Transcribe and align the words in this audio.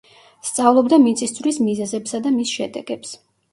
სწავლობდა 0.47 0.99
მიწისძვრის 1.03 1.61
მიზეზებსა 1.69 2.25
და 2.27 2.35
მის 2.41 2.57
შედეგებს. 2.59 3.17